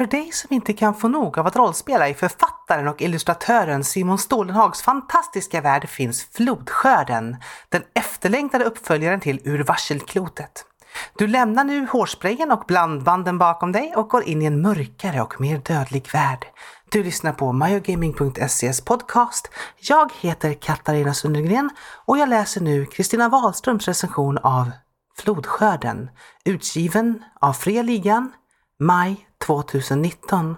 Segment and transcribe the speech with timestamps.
[0.00, 4.18] För dig som inte kan få nog av att rollspela i författaren och illustratören Simon
[4.18, 7.36] Stålenhags fantastiska värld finns Flodskörden,
[7.68, 10.64] den efterlängtade uppföljaren till Ur varselklotet.
[11.18, 15.40] Du lämnar nu hårsprayen och blandbanden bakom dig och går in i en mörkare och
[15.40, 16.46] mer dödlig värld.
[16.90, 19.50] Du lyssnar på myogaming.ses podcast.
[19.80, 21.70] Jag heter Katarina Sundergren
[22.04, 24.70] och jag läser nu Kristina Wahlströms recension av
[25.18, 26.10] Flodskörden,
[26.44, 28.32] utgiven av Fria Ligan,
[28.80, 30.56] maj 2019.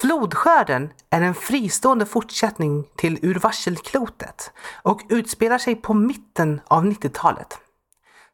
[0.00, 7.58] Flodskörden är en fristående fortsättning till Ur varselklotet och utspelar sig på mitten av 90-talet.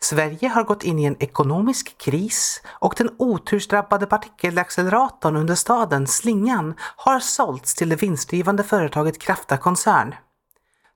[0.00, 6.74] Sverige har gått in i en ekonomisk kris och den otursdrabbade partikelacceleratorn under staden Slingan
[6.96, 10.14] har sålts till det vinstdrivande företaget Krafta koncern.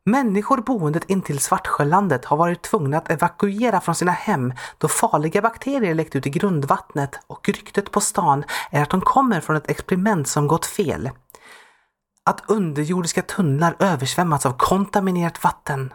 [0.05, 5.95] Människor boendet intill Svartsjölandet har varit tvungna att evakuera från sina hem då farliga bakterier
[5.95, 10.29] läckt ut i grundvattnet och ryktet på stan är att de kommer från ett experiment
[10.29, 11.11] som gått fel.
[12.25, 15.95] Att underjordiska tunnlar översvämmats av kontaminerat vatten.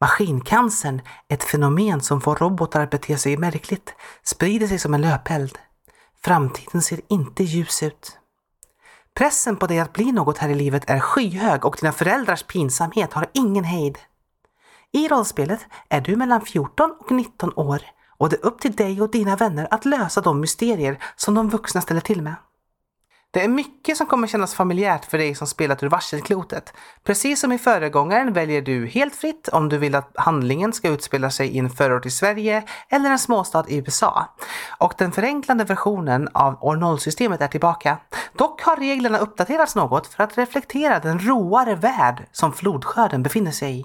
[0.00, 5.58] Maskincancern, ett fenomen som får robotar att bete sig märkligt, sprider sig som en löpeld.
[6.24, 8.17] Framtiden ser inte ljus ut.
[9.18, 13.12] Pressen på dig att bli något här i livet är skyhög och dina föräldrars pinsamhet
[13.12, 13.98] har ingen hejd.
[14.92, 17.82] I rollspelet är du mellan 14 och 19 år
[18.18, 21.48] och det är upp till dig och dina vänner att lösa de mysterier som de
[21.48, 22.34] vuxna ställer till med.
[23.38, 26.72] Det är mycket som kommer kännas familjärt för dig som spelat ur varselklotet.
[27.04, 31.30] Precis som i föregångaren väljer du helt fritt om du vill att handlingen ska utspela
[31.30, 34.36] sig i en förort i Sverige eller en småstad i USA.
[34.78, 37.98] Och den förenklade versionen av år 0-systemet är tillbaka.
[38.32, 43.80] Dock har reglerna uppdaterats något för att reflektera den roare värld som flodskörden befinner sig
[43.80, 43.84] i.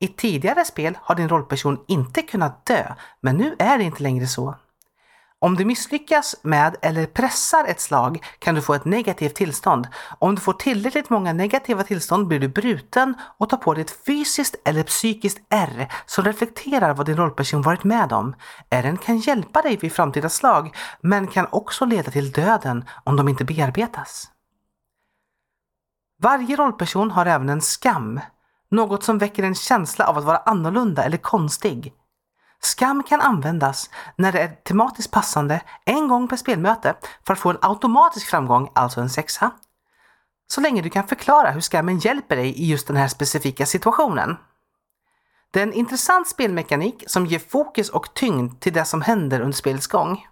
[0.00, 4.26] I tidigare spel har din rollperson inte kunnat dö, men nu är det inte längre
[4.26, 4.54] så.
[5.42, 9.88] Om du misslyckas med eller pressar ett slag kan du få ett negativt tillstånd.
[10.18, 14.04] Om du får tillräckligt många negativa tillstånd blir du bruten och tar på dig ett
[14.06, 18.34] fysiskt eller psykiskt R som reflekterar vad din rollperson varit med om.
[18.70, 23.28] R'n kan hjälpa dig vid framtida slag men kan också leda till döden om de
[23.28, 24.30] inte bearbetas.
[26.22, 28.20] Varje rollperson har även en skam,
[28.70, 31.92] något som väcker en känsla av att vara annorlunda eller konstig.
[32.64, 36.94] Skam kan användas när det är tematiskt passande en gång per spelmöte
[37.26, 39.50] för att få en automatisk framgång, alltså en sexa.
[40.46, 44.36] Så länge du kan förklara hur skammen hjälper dig i just den här specifika situationen.
[45.50, 49.56] Det är en intressant spelmekanik som ger fokus och tyngd till det som händer under
[49.56, 50.26] spelets gång.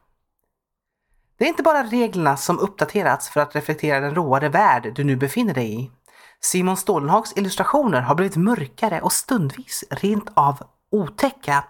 [1.38, 5.16] Det är inte bara reglerna som uppdaterats för att reflektera den råare värld du nu
[5.16, 5.90] befinner dig i.
[6.40, 11.64] Simon Stålenhags illustrationer har blivit mörkare och stundvis rent av otäcka.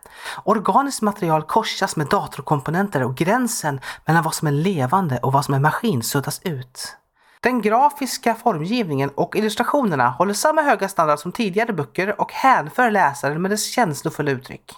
[0.44, 5.54] Organiskt material korsas med datorkomponenter och gränsen mellan vad som är levande och vad som
[5.54, 6.96] är maskin suddas ut.
[7.42, 13.42] Den grafiska formgivningen och illustrationerna håller samma höga standard som tidigare böcker och hänför läsaren
[13.42, 14.72] med dess känslofulla uttryck.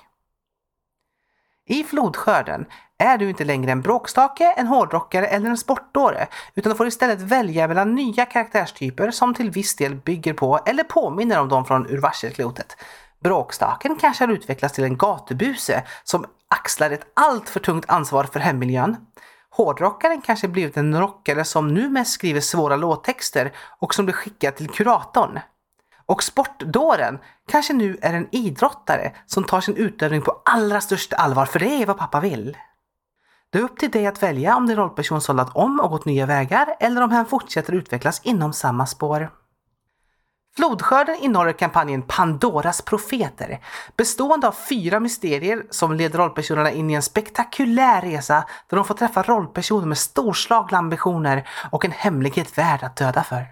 [1.67, 2.67] I Flodskörden
[2.99, 7.21] är du inte längre en bråkstake, en hårdrockare eller en sportdåre, utan du får istället
[7.21, 11.91] välja mellan nya karaktärstyper som till viss del bygger på eller påminner om de från
[11.91, 12.77] Ur varselklotet.
[13.23, 18.41] Bråkstaken kanske har utvecklats till en gatubuse som axlar ett allt för tungt ansvar för
[18.41, 18.97] hemmiljön.
[19.51, 24.57] Hårdrockaren kanske blivit en rockare som nu mest skriver svåra låttexter och som blir skickad
[24.57, 25.41] till kuratorn.
[26.07, 27.19] Och sportdåren
[27.49, 31.83] kanske nu är en idrottare som tar sin utövning på allra största allvar, för det
[31.83, 32.57] är vad pappa vill.
[33.51, 36.27] Det är upp till dig att välja om din rollperson sållat om och gått nya
[36.27, 39.31] vägar eller om han fortsätter utvecklas inom samma spår.
[40.57, 43.61] Flodskörden innehåller kampanjen Pandoras profeter,
[43.97, 48.95] bestående av fyra mysterier som leder rollpersonerna in i en spektakulär resa där de får
[48.95, 53.47] träffa rollpersoner med storslagna ambitioner och en hemlighet värd att döda för.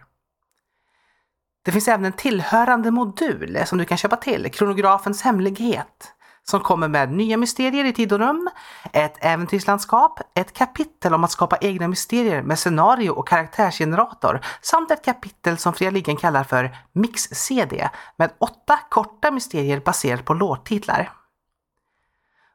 [1.62, 6.14] Det finns även en tillhörande modul som du kan köpa till, Kronografens hemlighet
[6.48, 8.50] som kommer med nya mysterier i tid och rum,
[8.92, 15.04] ett äventyrslandskap, ett kapitel om att skapa egna mysterier med scenario och karaktärsgenerator samt ett
[15.04, 21.12] kapitel som Fredligen kallar för Mix-CD med åtta korta mysterier baserat på låttitlar.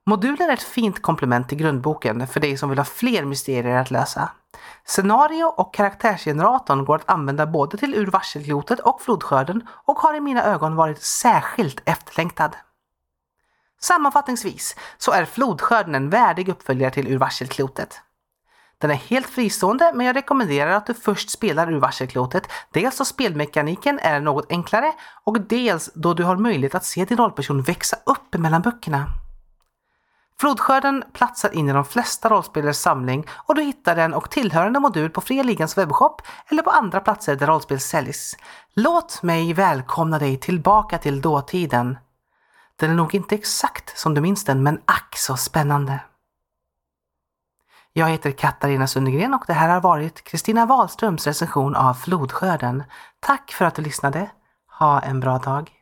[0.05, 3.91] Modulen är ett fint komplement till grundboken för dig som vill ha fler mysterier att
[3.91, 4.31] lösa.
[4.85, 10.19] Scenario och karaktärsgeneratorn går att använda både till Ur varselklotet och Flodskörden och har i
[10.19, 12.55] mina ögon varit särskilt efterlängtad.
[13.85, 18.01] Sammanfattningsvis så är Flodskörden en värdig uppföljare till Ur varselklotet.
[18.77, 23.05] Den är helt fristående men jag rekommenderar att du först spelar Ur varselklotet, dels då
[23.05, 24.93] spelmekaniken är något enklare
[25.23, 29.05] och dels då du har möjlighet att se din rollperson växa upp mellan böckerna.
[30.39, 35.09] Flodskörden platsar in i de flesta rollspelares samling och du hittar den och tillhörande modul
[35.09, 38.37] på Fria Ligans webbshop eller på andra platser där rollspel säljs.
[38.73, 41.97] Låt mig välkomna dig tillbaka till dåtiden.
[42.79, 45.99] Den är nog inte exakt som du minns den, men ack så spännande.
[47.93, 52.83] Jag heter Katarina Sundegren och det här har varit Kristina Wahlströms recension av Flodskörden.
[53.19, 54.29] Tack för att du lyssnade.
[54.79, 55.74] Ha en bra dag.